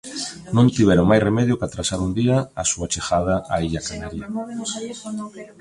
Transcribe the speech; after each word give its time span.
Non 0.55 0.65
tiveron 0.75 1.09
máis 1.09 1.23
remedio 1.27 1.57
que 1.59 1.65
atrasar 1.67 1.99
un 2.07 2.11
día 2.19 2.37
a 2.61 2.63
súa 2.71 2.91
chegada 2.93 3.35
á 3.53 3.55
illa 3.65 3.85
canaria. 3.89 4.25